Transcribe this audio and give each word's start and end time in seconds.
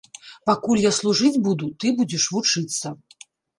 Пакуль 0.49 0.81
я 0.85 0.91
служыць 0.99 1.43
буду, 1.49 1.69
ты 1.83 1.93
будзеш 2.01 2.27
вучыцца. 2.39 2.97